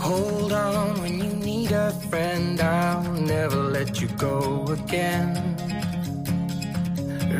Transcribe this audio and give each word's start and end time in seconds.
Hold 0.00 0.52
on 0.52 1.00
when 1.00 1.18
you 1.18 1.32
need 1.44 1.72
a 1.72 1.90
friend, 2.08 2.60
I'll 2.60 3.12
never 3.12 3.56
let 3.56 4.00
you 4.00 4.08
go 4.16 4.64
again. 4.68 5.56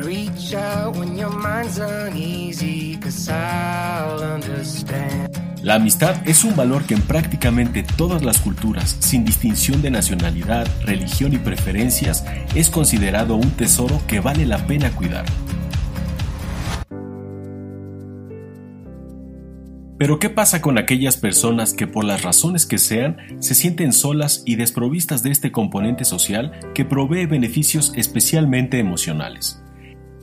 Reach 0.03 0.54
out 0.54 0.96
when 0.96 1.16
your 1.16 1.30
mind's 1.30 1.79
uneasy, 1.79 2.96
cause 2.96 3.29
I'll 3.29 4.23
understand. 4.23 5.29
La 5.62 5.75
amistad 5.75 6.16
es 6.27 6.45
un 6.45 6.55
valor 6.55 6.84
que 6.84 6.95
en 6.95 7.02
prácticamente 7.02 7.82
todas 7.82 8.23
las 8.23 8.39
culturas, 8.39 8.96
sin 9.00 9.25
distinción 9.25 9.82
de 9.82 9.90
nacionalidad, 9.90 10.68
religión 10.84 11.32
y 11.32 11.38
preferencias, 11.38 12.25
es 12.54 12.70
considerado 12.70 13.34
un 13.34 13.50
tesoro 13.50 14.00
que 14.06 14.20
vale 14.20 14.46
la 14.46 14.59
pena 14.66 14.90
cuidar. 14.93 15.25
Pero 19.99 20.21
¿qué 20.21 20.30
pasa 20.30 20.62
con 20.62 20.79
aquellas 20.79 21.16
personas 21.16 21.75
que 21.75 21.88
por 21.88 22.05
las 22.05 22.23
razones 22.23 22.66
que 22.66 22.79
sean 22.79 23.16
se 23.41 23.56
sienten 23.56 23.93
solas 23.93 24.45
y 24.47 24.55
desprovistas 24.55 25.25
de 25.25 25.33
este 25.33 25.51
componente 25.51 26.05
social 26.05 26.52
que 26.73 26.84
provee 26.84 27.27
beneficios 27.27 27.93
especialmente 27.97 28.79
emocionales? 28.79 29.61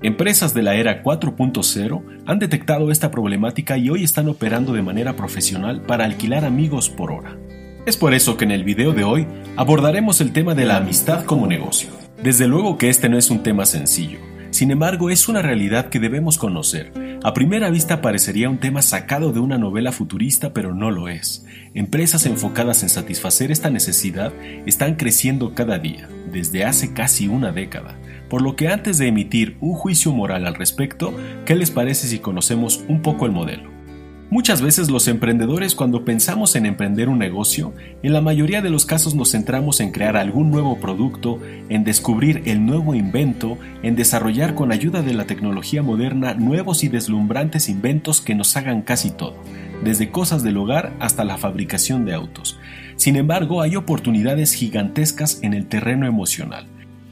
Empresas 0.01 0.53
de 0.53 0.63
la 0.63 0.75
era 0.75 1.03
4.0 1.03 2.03
han 2.25 2.39
detectado 2.39 2.89
esta 2.89 3.11
problemática 3.11 3.77
y 3.77 3.89
hoy 3.89 4.05
están 4.05 4.29
operando 4.29 4.71
de 4.71 4.81
manera 4.81 5.17
profesional 5.17 5.81
para 5.81 6.05
alquilar 6.05 6.45
amigos 6.45 6.89
por 6.89 7.11
hora. 7.11 7.37
Es 7.85 7.97
por 7.97 8.13
eso 8.13 8.37
que 8.37 8.45
en 8.45 8.51
el 8.51 8.63
video 8.63 8.93
de 8.93 9.03
hoy 9.03 9.27
abordaremos 9.57 10.21
el 10.21 10.31
tema 10.31 10.55
de 10.55 10.65
la 10.65 10.77
amistad 10.77 11.25
como 11.25 11.47
negocio. 11.47 11.89
Desde 12.23 12.47
luego 12.47 12.77
que 12.77 12.89
este 12.89 13.09
no 13.09 13.17
es 13.17 13.29
un 13.29 13.43
tema 13.43 13.65
sencillo, 13.65 14.19
sin 14.51 14.71
embargo 14.71 15.09
es 15.09 15.27
una 15.27 15.41
realidad 15.41 15.89
que 15.89 15.99
debemos 15.99 16.37
conocer. 16.37 17.04
A 17.25 17.33
primera 17.33 17.71
vista 17.71 18.01
parecería 18.01 18.51
un 18.51 18.59
tema 18.59 18.83
sacado 18.83 19.31
de 19.31 19.39
una 19.39 19.57
novela 19.57 19.91
futurista, 19.91 20.53
pero 20.53 20.75
no 20.75 20.91
lo 20.91 21.09
es. 21.09 21.43
Empresas 21.73 22.27
enfocadas 22.27 22.83
en 22.83 22.89
satisfacer 22.89 23.49
esta 23.49 23.71
necesidad 23.71 24.31
están 24.67 24.93
creciendo 24.93 25.55
cada 25.55 25.79
día, 25.79 26.07
desde 26.31 26.65
hace 26.65 26.93
casi 26.93 27.27
una 27.27 27.51
década 27.51 27.97
por 28.29 28.41
lo 28.41 28.55
que 28.55 28.69
antes 28.69 28.97
de 28.97 29.07
emitir 29.07 29.57
un 29.61 29.73
juicio 29.73 30.11
moral 30.11 30.45
al 30.45 30.55
respecto, 30.55 31.13
¿qué 31.45 31.55
les 31.55 31.71
parece 31.71 32.07
si 32.07 32.19
conocemos 32.19 32.83
un 32.87 33.01
poco 33.01 33.25
el 33.25 33.31
modelo? 33.31 33.74
Muchas 34.31 34.59
veces 34.59 34.89
los 34.89 35.07
emprendedores 35.07 35.75
cuando 35.75 36.03
pensamos 36.03 36.55
en 36.55 36.65
emprender 36.65 37.09
un 37.09 37.19
negocio, 37.19 37.73
en 38.01 38.11
la 38.11 38.21
mayoría 38.21 38.63
de 38.63 38.71
los 38.71 38.87
casos 38.87 39.13
nos 39.13 39.31
centramos 39.31 39.79
en 39.81 39.91
crear 39.91 40.17
algún 40.17 40.49
nuevo 40.49 40.79
producto, 40.79 41.39
en 41.69 41.83
descubrir 41.83 42.41
el 42.45 42.65
nuevo 42.65 42.95
invento, 42.95 43.59
en 43.83 43.95
desarrollar 43.95 44.55
con 44.55 44.71
ayuda 44.71 45.03
de 45.03 45.13
la 45.13 45.25
tecnología 45.25 45.83
moderna 45.83 46.33
nuevos 46.33 46.83
y 46.83 46.89
deslumbrantes 46.89 47.69
inventos 47.69 48.19
que 48.19 48.33
nos 48.33 48.57
hagan 48.57 48.81
casi 48.81 49.11
todo, 49.11 49.35
desde 49.83 50.09
cosas 50.09 50.41
del 50.41 50.57
hogar 50.57 50.93
hasta 50.99 51.23
la 51.23 51.37
fabricación 51.37 52.03
de 52.03 52.15
autos. 52.15 52.57
Sin 52.95 53.17
embargo, 53.17 53.61
hay 53.61 53.75
oportunidades 53.75 54.53
gigantescas 54.53 55.39
en 55.43 55.53
el 55.53 55.67
terreno 55.67 56.07
emocional 56.07 56.65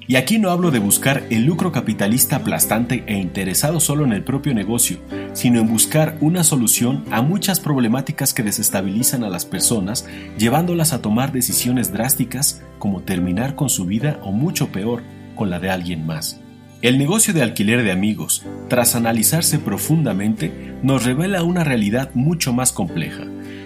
y 0.07 0.15
aquí 0.15 0.39
no 0.39 0.49
hablo 0.49 0.71
de 0.71 0.79
buscar 0.79 1.23
el 1.29 1.45
lucro 1.45 1.71
capitalista 1.71 2.37
aplastante 2.37 3.03
e 3.07 3.17
interesado 3.17 3.79
solo 3.79 4.05
en 4.05 4.13
el 4.13 4.23
propio 4.23 4.53
negocio, 4.53 4.97
sino 5.33 5.59
en 5.59 5.67
buscar 5.67 6.17
una 6.21 6.43
solución 6.43 7.05
a 7.11 7.21
muchas 7.21 7.59
problemáticas 7.59 8.33
que 8.33 8.43
desestabilizan 8.43 9.23
a 9.23 9.29
las 9.29 9.45
personas, 9.45 10.07
llevándolas 10.37 10.93
a 10.93 11.01
tomar 11.01 11.31
decisiones 11.31 11.91
drásticas 11.91 12.63
como 12.79 13.01
terminar 13.01 13.55
con 13.55 13.69
su 13.69 13.85
vida 13.85 14.19
o 14.23 14.31
mucho 14.31 14.71
peor, 14.71 15.03
con 15.35 15.49
la 15.49 15.59
de 15.59 15.69
alguien 15.69 16.05
más. 16.05 16.39
El 16.81 16.97
negocio 16.97 17.33
de 17.33 17.41
alquiler 17.41 17.83
de 17.83 17.91
amigos, 17.91 18.45
tras 18.67 18.95
analizarse 18.95 19.57
profundamente, 19.57 20.75
nos 20.83 21.05
revela 21.05 21.43
una 21.43 21.63
realidad 21.63 22.11
mucho 22.13 22.51
más 22.51 22.73
compleja 22.73 23.23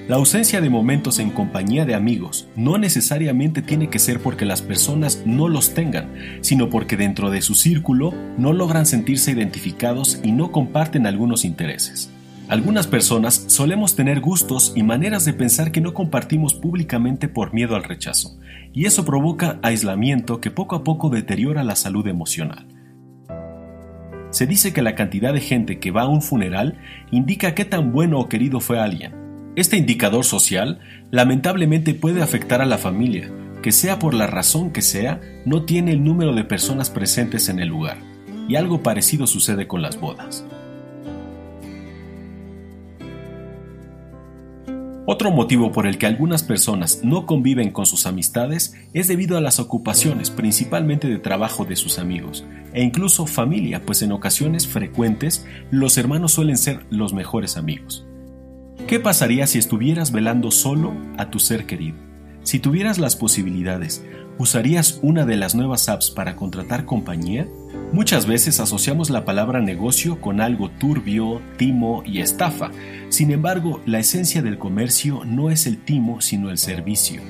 la 0.08 0.16
ausencia 0.16 0.62
de 0.62 0.70
momentos 0.70 1.20
en 1.20 1.32
compañía 1.32 1.86
de 1.86 1.94
amigos 1.94 2.48
no 2.56 2.78
necesariamente 2.78 3.62
tiene 3.62 3.90
que 3.90 4.00
ser 4.00 4.22
porque 4.22 4.46
las 4.46 4.62
personas 4.62 5.24
no 5.26 5.50
los 5.50 5.74
tengan, 5.74 6.14
sino 6.40 6.70
porque 6.70 6.96
dentro 6.96 7.30
de 7.30 7.42
su 7.42 7.56
círculo 7.56 8.14
no 8.38 8.54
logran 8.54 8.86
sentirse 8.86 9.32
identificados 9.32 10.22
y 10.24 10.32
no 10.32 10.54
comparten 10.54 11.08
algunos 11.08 11.44
intereses. 11.44 12.10
Algunas 12.48 12.88
personas 12.88 13.44
solemos 13.48 13.98
tener 13.98 14.22
gustos 14.22 14.72
y 14.78 14.84
maneras 14.84 15.26
de 15.26 15.34
pensar 15.34 15.74
que 15.74 15.82
no 15.82 15.94
compartimos 15.94 16.54
públicamente 16.54 17.28
por 17.28 17.54
miedo 17.54 17.76
al 17.76 17.84
rechazo, 17.84 18.40
y 18.72 18.86
eso 18.86 19.04
provoca 19.04 19.60
aislamiento 19.62 20.40
que 20.40 20.52
poco 20.52 20.78
a 20.78 20.86
poco 20.86 21.10
deteriora 21.10 21.66
la 21.66 21.76
salud 21.76 22.08
emocional. 22.08 22.66
Se 24.30 24.48
dice 24.48 24.72
que 24.72 24.82
la 24.82 24.96
cantidad 24.96 25.34
de 25.34 25.42
gente 25.42 25.80
que 25.80 25.92
va 25.92 26.04
a 26.04 26.08
un 26.08 26.22
funeral 26.22 26.80
indica 27.12 27.54
qué 27.54 27.66
tan 27.66 27.92
bueno 27.92 28.20
o 28.20 28.30
querido 28.30 28.62
fue 28.62 28.80
alguien, 28.80 29.27
este 29.58 29.76
indicador 29.76 30.24
social 30.24 30.80
lamentablemente 31.10 31.96
puede 31.96 32.22
afectar 32.22 32.62
a 32.62 32.68
la 32.68 32.78
familia, 32.78 33.32
que 33.64 33.72
sea 33.72 33.98
por 33.98 34.14
la 34.14 34.28
razón 34.28 34.70
que 34.70 34.84
sea, 34.84 35.20
no 35.46 35.64
tiene 35.64 35.94
el 35.94 36.04
número 36.04 36.36
de 36.36 36.44
personas 36.44 36.92
presentes 36.92 37.50
en 37.50 37.60
el 37.60 37.70
lugar, 37.70 37.98
y 38.48 38.56
algo 38.56 38.84
parecido 38.84 39.26
sucede 39.26 39.68
con 39.68 39.82
las 39.82 40.00
bodas. 40.00 40.46
Otro 45.08 45.32
motivo 45.32 45.72
por 45.72 45.88
el 45.88 45.98
que 45.98 46.06
algunas 46.06 46.44
personas 46.44 47.00
no 47.04 47.26
conviven 47.26 47.72
con 47.72 47.88
sus 47.88 48.06
amistades 48.06 48.76
es 48.94 49.08
debido 49.08 49.38
a 49.38 49.42
las 49.42 49.60
ocupaciones, 49.60 50.30
principalmente 50.30 51.08
de 51.08 51.18
trabajo 51.18 51.66
de 51.66 51.78
sus 51.78 51.98
amigos, 51.98 52.46
e 52.74 52.84
incluso 52.84 53.26
familia, 53.26 53.82
pues 53.84 54.04
en 54.04 54.12
ocasiones 54.12 54.68
frecuentes 54.68 55.48
los 55.72 55.98
hermanos 55.98 56.34
suelen 56.34 56.58
ser 56.58 56.86
los 56.92 57.12
mejores 57.14 57.58
amigos. 57.58 58.06
¿Qué 58.86 59.00
pasaría 59.02 59.48
si 59.48 59.58
estuvieras 59.58 60.12
velando 60.12 60.52
solo 60.52 60.94
a 61.18 61.30
tu 61.30 61.40
ser 61.40 61.66
querido? 61.66 61.98
Si 62.44 62.60
tuvieras 62.60 63.00
las 63.00 63.18
posibilidades, 63.18 64.06
¿usarías 64.38 65.00
una 65.02 65.26
de 65.26 65.36
las 65.36 65.56
nuevas 65.56 65.90
apps 65.90 66.10
para 66.10 66.38
contratar 66.38 66.86
compañía? 66.86 67.48
Muchas 67.92 68.28
veces 68.28 68.62
asociamos 68.62 69.10
la 69.10 69.26
palabra 69.26 69.60
negocio 69.60 70.22
con 70.22 70.40
algo 70.40 70.70
turbio, 70.70 71.42
timo 71.58 72.04
y 72.06 72.20
estafa. 72.20 72.72
Sin 73.10 73.32
embargo, 73.32 73.82
la 73.86 74.00
esencia 74.00 74.42
del 74.42 74.58
comercio 74.58 75.26
no 75.26 75.50
es 75.50 75.68
el 75.68 75.78
timo, 75.78 76.22
sino 76.22 76.50
el 76.50 76.58
servicio. 76.58 77.22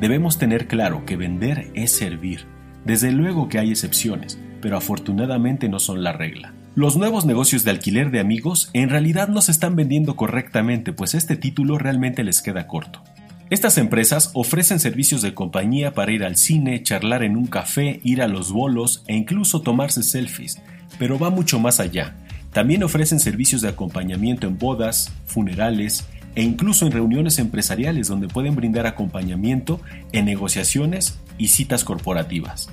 Debemos 0.00 0.38
tener 0.38 0.66
claro 0.66 1.04
que 1.04 1.16
vender 1.16 1.70
es 1.74 1.92
servir. 1.92 2.46
Desde 2.86 3.12
luego 3.12 3.50
que 3.50 3.58
hay 3.58 3.70
excepciones, 3.70 4.38
pero 4.62 4.78
afortunadamente 4.78 5.68
no 5.68 5.78
son 5.78 6.02
la 6.02 6.12
regla. 6.12 6.54
Los 6.74 6.96
nuevos 6.96 7.26
negocios 7.26 7.64
de 7.64 7.70
alquiler 7.70 8.10
de 8.10 8.18
amigos 8.18 8.70
en 8.72 8.88
realidad 8.88 9.28
no 9.28 9.42
se 9.42 9.52
están 9.52 9.76
vendiendo 9.76 10.16
correctamente, 10.16 10.94
pues 10.94 11.12
este 11.12 11.36
título 11.36 11.76
realmente 11.76 12.24
les 12.24 12.40
queda 12.40 12.66
corto. 12.66 13.02
Estas 13.50 13.76
empresas 13.76 14.30
ofrecen 14.32 14.80
servicios 14.80 15.20
de 15.20 15.34
compañía 15.34 15.92
para 15.92 16.12
ir 16.12 16.24
al 16.24 16.36
cine, 16.36 16.82
charlar 16.82 17.24
en 17.24 17.36
un 17.36 17.46
café, 17.46 18.00
ir 18.04 18.22
a 18.22 18.26
los 18.26 18.52
bolos 18.52 19.04
e 19.06 19.14
incluso 19.14 19.60
tomarse 19.60 20.02
selfies, 20.02 20.62
pero 20.98 21.18
va 21.18 21.28
mucho 21.28 21.60
más 21.60 21.78
allá. 21.78 22.16
También 22.54 22.82
ofrecen 22.82 23.20
servicios 23.20 23.60
de 23.60 23.68
acompañamiento 23.68 24.46
en 24.46 24.56
bodas, 24.56 25.12
funerales 25.26 26.06
e 26.34 26.42
incluso 26.42 26.86
en 26.86 26.92
reuniones 26.92 27.38
empresariales 27.38 28.08
donde 28.08 28.28
pueden 28.28 28.56
brindar 28.56 28.86
acompañamiento 28.86 29.78
en 30.12 30.24
negociaciones 30.24 31.18
y 31.36 31.48
citas 31.48 31.84
corporativas. 31.84 32.70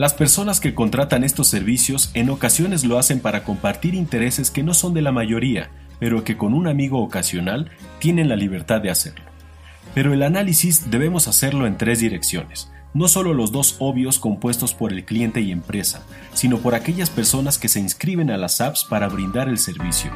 Las 0.00 0.14
personas 0.14 0.60
que 0.60 0.74
contratan 0.74 1.24
estos 1.24 1.48
servicios 1.48 2.10
en 2.14 2.30
ocasiones 2.30 2.86
lo 2.86 2.98
hacen 2.98 3.20
para 3.20 3.44
compartir 3.44 3.94
intereses 3.94 4.50
que 4.50 4.62
no 4.62 4.72
son 4.72 4.94
de 4.94 5.02
la 5.02 5.12
mayoría, 5.12 5.68
pero 5.98 6.24
que 6.24 6.38
con 6.38 6.54
un 6.54 6.68
amigo 6.68 7.02
ocasional 7.02 7.70
tienen 7.98 8.30
la 8.30 8.36
libertad 8.36 8.80
de 8.80 8.88
hacerlo. 8.88 9.26
Pero 9.94 10.14
el 10.14 10.22
análisis 10.22 10.90
debemos 10.90 11.28
hacerlo 11.28 11.66
en 11.66 11.76
tres 11.76 12.00
direcciones, 12.00 12.72
no 12.94 13.08
solo 13.08 13.34
los 13.34 13.52
dos 13.52 13.76
obvios 13.78 14.18
compuestos 14.18 14.72
por 14.72 14.90
el 14.90 15.04
cliente 15.04 15.42
y 15.42 15.52
empresa, 15.52 16.02
sino 16.32 16.60
por 16.60 16.74
aquellas 16.74 17.10
personas 17.10 17.58
que 17.58 17.68
se 17.68 17.80
inscriben 17.80 18.30
a 18.30 18.38
las 18.38 18.62
apps 18.62 18.84
para 18.84 19.06
brindar 19.06 19.50
el 19.50 19.58
servicio. 19.58 20.10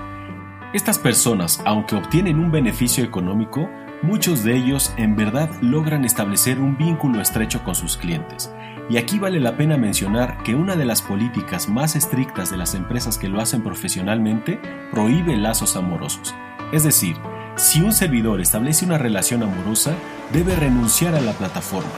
Estas 0.72 0.98
personas, 0.98 1.60
aunque 1.66 1.94
obtienen 1.94 2.38
un 2.38 2.50
beneficio 2.50 3.04
económico, 3.04 3.68
muchos 4.00 4.44
de 4.44 4.56
ellos 4.56 4.94
en 4.96 5.14
verdad 5.14 5.50
logran 5.60 6.06
establecer 6.06 6.58
un 6.58 6.78
vínculo 6.78 7.20
estrecho 7.20 7.62
con 7.64 7.74
sus 7.74 7.98
clientes, 7.98 8.50
y 8.90 8.98
aquí 8.98 9.18
vale 9.18 9.40
la 9.40 9.56
pena 9.56 9.76
mencionar 9.76 10.42
que 10.42 10.54
una 10.54 10.76
de 10.76 10.84
las 10.84 11.02
políticas 11.02 11.68
más 11.68 11.96
estrictas 11.96 12.50
de 12.50 12.56
las 12.56 12.74
empresas 12.74 13.18
que 13.18 13.28
lo 13.28 13.40
hacen 13.40 13.62
profesionalmente 13.62 14.60
prohíbe 14.90 15.36
lazos 15.36 15.76
amorosos. 15.76 16.34
Es 16.72 16.84
decir, 16.84 17.16
si 17.56 17.80
un 17.80 17.92
servidor 17.92 18.40
establece 18.40 18.84
una 18.84 18.98
relación 18.98 19.42
amorosa, 19.42 19.94
debe 20.32 20.56
renunciar 20.56 21.14
a 21.14 21.20
la 21.20 21.32
plataforma. 21.32 21.90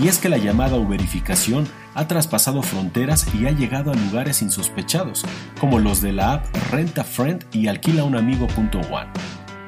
Y 0.00 0.08
es 0.08 0.18
que 0.18 0.28
la 0.28 0.38
llamada 0.38 0.76
uberificación 0.76 1.66
ha 1.94 2.06
traspasado 2.06 2.62
fronteras 2.62 3.26
y 3.34 3.46
ha 3.46 3.50
llegado 3.50 3.90
a 3.90 3.96
lugares 3.96 4.40
insospechados, 4.40 5.24
como 5.60 5.80
los 5.80 6.00
de 6.00 6.12
la 6.12 6.34
app 6.34 6.46
Renta 6.70 7.02
Friend 7.02 7.44
y 7.52 7.66
Alquila 7.66 8.04
un 8.04 8.16
Amigo.one. 8.16 9.10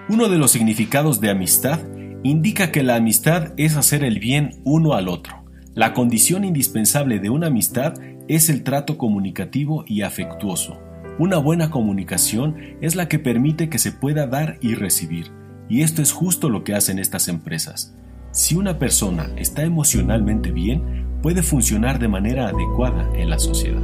Uno 0.09 0.29
de 0.29 0.39
los 0.39 0.53
significados 0.53 1.21
de 1.21 1.31
amistad 1.31 1.81
indica 2.23 2.71
que 2.71 2.85
la 2.85 2.95
amistad 2.95 3.53
es 3.57 3.77
hacer 3.77 4.05
el 4.05 4.21
bien 4.21 4.61
uno 4.65 4.95
al 4.95 5.09
otro. 5.09 5.42
La 5.75 5.95
condición 5.95 6.45
indispensable 6.45 7.19
de 7.19 7.31
una 7.31 7.47
amistad 7.47 7.95
es 8.29 8.51
el 8.51 8.63
trato 8.63 8.99
comunicativo 8.99 9.85
y 9.87 10.03
afectuoso. 10.03 10.79
Una 11.19 11.39
buena 11.39 11.71
comunicación 11.71 12.57
es 12.83 12.95
la 12.95 13.09
que 13.09 13.19
permite 13.19 13.71
que 13.71 13.79
se 13.79 13.91
pueda 13.91 14.27
dar 14.27 14.59
y 14.61 14.75
recibir, 14.75 15.31
Y 15.71 15.81
esto 15.81 16.03
es 16.03 16.13
justo 16.13 16.51
lo 16.51 16.65
que 16.65 16.75
hacen 16.75 16.99
estas 16.99 17.29
empresas. 17.29 17.95
Si 18.33 18.57
una 18.57 18.79
persona 18.79 19.31
está 19.37 19.63
emocionalmente 19.63 20.51
bien, 20.51 21.07
puede 21.23 21.43
funcionar 21.43 21.99
de 21.99 22.09
manera 22.09 22.49
adecuada 22.49 23.09
en 23.15 23.31
la 23.31 23.39
sociedad. 23.39 23.81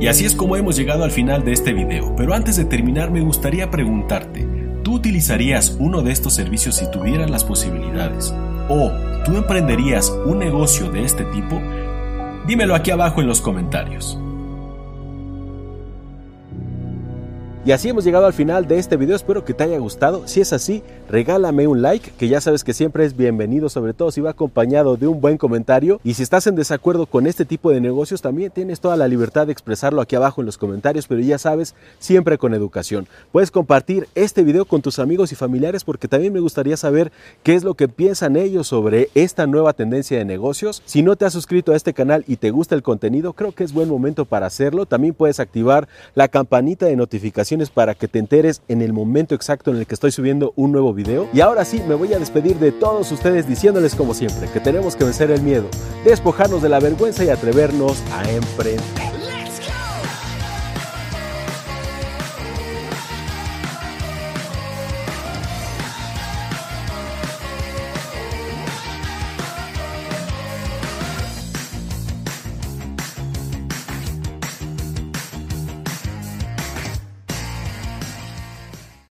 Y 0.00 0.08
así 0.08 0.24
es 0.24 0.34
como 0.34 0.56
hemos 0.56 0.76
llegado 0.76 1.04
al 1.04 1.12
final 1.12 1.44
de 1.44 1.52
este 1.52 1.72
video, 1.72 2.16
pero 2.16 2.34
antes 2.34 2.56
de 2.56 2.64
terminar 2.64 3.12
me 3.12 3.20
gustaría 3.20 3.70
preguntarte, 3.70 4.48
¿tú 4.82 4.94
utilizarías 4.94 5.76
uno 5.78 6.02
de 6.02 6.10
estos 6.10 6.34
servicios 6.34 6.76
si 6.76 6.90
tuvieras 6.90 7.30
las 7.30 7.44
posibilidades? 7.44 8.34
¿O 8.68 8.90
tú 9.24 9.36
emprenderías 9.36 10.10
un 10.26 10.38
negocio 10.38 10.90
de 10.90 11.04
este 11.04 11.24
tipo? 11.26 11.60
Dímelo 12.46 12.74
aquí 12.74 12.90
abajo 12.90 13.20
en 13.20 13.28
los 13.28 13.40
comentarios. 13.40 14.18
Y 17.64 17.70
así 17.70 17.88
hemos 17.88 18.02
llegado 18.02 18.26
al 18.26 18.32
final 18.32 18.66
de 18.66 18.80
este 18.80 18.96
video, 18.96 19.14
espero 19.14 19.44
que 19.44 19.54
te 19.54 19.62
haya 19.62 19.78
gustado. 19.78 20.26
Si 20.26 20.40
es 20.40 20.52
así, 20.52 20.82
regálame 21.08 21.68
un 21.68 21.80
like, 21.80 22.10
que 22.18 22.26
ya 22.26 22.40
sabes 22.40 22.64
que 22.64 22.74
siempre 22.74 23.04
es 23.04 23.16
bienvenido, 23.16 23.68
sobre 23.68 23.94
todo 23.94 24.10
si 24.10 24.20
va 24.20 24.30
acompañado 24.30 24.96
de 24.96 25.06
un 25.06 25.20
buen 25.20 25.38
comentario. 25.38 26.00
Y 26.02 26.14
si 26.14 26.24
estás 26.24 26.48
en 26.48 26.56
desacuerdo 26.56 27.06
con 27.06 27.28
este 27.28 27.44
tipo 27.44 27.70
de 27.70 27.80
negocios, 27.80 28.20
también 28.20 28.50
tienes 28.50 28.80
toda 28.80 28.96
la 28.96 29.06
libertad 29.06 29.46
de 29.46 29.52
expresarlo 29.52 30.00
aquí 30.00 30.16
abajo 30.16 30.42
en 30.42 30.46
los 30.46 30.58
comentarios, 30.58 31.06
pero 31.06 31.20
ya 31.20 31.38
sabes, 31.38 31.76
siempre 32.00 32.36
con 32.36 32.52
educación. 32.52 33.06
Puedes 33.30 33.52
compartir 33.52 34.08
este 34.16 34.42
video 34.42 34.64
con 34.64 34.82
tus 34.82 34.98
amigos 34.98 35.30
y 35.30 35.36
familiares 35.36 35.84
porque 35.84 36.08
también 36.08 36.32
me 36.32 36.40
gustaría 36.40 36.76
saber 36.76 37.12
qué 37.44 37.54
es 37.54 37.62
lo 37.62 37.74
que 37.74 37.86
piensan 37.86 38.34
ellos 38.34 38.66
sobre 38.66 39.08
esta 39.14 39.46
nueva 39.46 39.72
tendencia 39.72 40.18
de 40.18 40.24
negocios. 40.24 40.82
Si 40.84 41.02
no 41.02 41.14
te 41.14 41.26
has 41.26 41.32
suscrito 41.32 41.70
a 41.70 41.76
este 41.76 41.94
canal 41.94 42.24
y 42.26 42.38
te 42.38 42.50
gusta 42.50 42.74
el 42.74 42.82
contenido, 42.82 43.34
creo 43.34 43.52
que 43.52 43.62
es 43.62 43.72
buen 43.72 43.88
momento 43.88 44.24
para 44.24 44.46
hacerlo. 44.46 44.84
También 44.84 45.14
puedes 45.14 45.38
activar 45.38 45.86
la 46.16 46.26
campanita 46.26 46.86
de 46.86 46.96
notificación 46.96 47.51
para 47.70 47.94
que 47.94 48.08
te 48.08 48.18
enteres 48.18 48.62
en 48.68 48.82
el 48.82 48.92
momento 48.92 49.34
exacto 49.34 49.70
en 49.70 49.76
el 49.78 49.86
que 49.86 49.94
estoy 49.94 50.10
subiendo 50.10 50.52
un 50.56 50.72
nuevo 50.72 50.94
video. 50.94 51.28
Y 51.32 51.40
ahora 51.40 51.64
sí, 51.64 51.82
me 51.86 51.94
voy 51.94 52.12
a 52.14 52.18
despedir 52.18 52.56
de 52.56 52.72
todos 52.72 53.12
ustedes 53.12 53.46
diciéndoles 53.46 53.94
como 53.94 54.14
siempre 54.14 54.48
que 54.52 54.60
tenemos 54.60 54.96
que 54.96 55.04
vencer 55.04 55.30
el 55.30 55.42
miedo, 55.42 55.66
despojarnos 56.04 56.62
de 56.62 56.68
la 56.68 56.80
vergüenza 56.80 57.24
y 57.24 57.28
atrevernos 57.28 58.02
a 58.12 58.30
emprender. 58.30 59.11